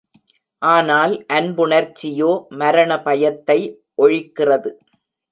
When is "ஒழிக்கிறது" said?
3.97-4.71